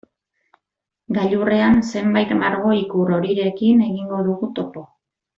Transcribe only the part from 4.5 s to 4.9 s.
topo.